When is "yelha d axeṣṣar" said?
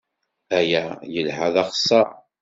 1.13-2.09